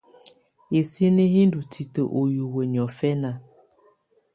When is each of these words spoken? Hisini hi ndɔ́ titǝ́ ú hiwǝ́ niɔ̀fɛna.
Hisini 0.71 1.23
hi 1.33 1.41
ndɔ́ 1.47 1.63
titǝ́ 1.71 2.07
ú 2.17 2.21
hiwǝ́ 2.31 2.63
niɔ̀fɛna. 2.71 3.31